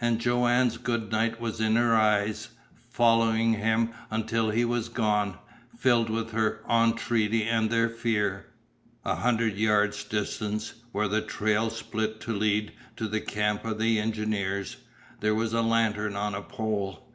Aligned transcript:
And 0.00 0.20
Joanne's 0.20 0.76
good 0.76 1.12
night 1.12 1.40
was 1.40 1.60
in 1.60 1.76
her 1.76 1.94
eyes 1.94 2.48
following 2.90 3.52
him 3.52 3.90
until 4.10 4.50
he 4.50 4.64
was 4.64 4.88
gone, 4.88 5.38
filled 5.78 6.10
with 6.10 6.32
their 6.32 6.62
entreaty 6.68 7.44
and 7.44 7.70
their 7.70 7.88
fear. 7.88 8.46
A 9.04 9.14
hundred 9.14 9.56
yards 9.56 10.02
distant, 10.02 10.74
where 10.90 11.06
the 11.06 11.22
trail 11.22 11.70
split 11.70 12.20
to 12.22 12.32
lead 12.34 12.72
to 12.96 13.06
the 13.06 13.20
camp 13.20 13.64
of 13.64 13.78
the 13.78 14.00
engineers, 14.00 14.78
there 15.20 15.36
was 15.36 15.52
a 15.52 15.62
lantern 15.62 16.16
on 16.16 16.34
a 16.34 16.42
pole. 16.42 17.08